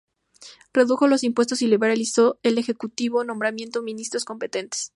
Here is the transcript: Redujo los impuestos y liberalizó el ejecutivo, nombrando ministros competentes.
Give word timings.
Redujo 0.73 1.05
los 1.05 1.23
impuestos 1.23 1.61
y 1.61 1.67
liberalizó 1.67 2.39
el 2.41 2.57
ejecutivo, 2.57 3.23
nombrando 3.23 3.83
ministros 3.83 4.25
competentes. 4.25 4.89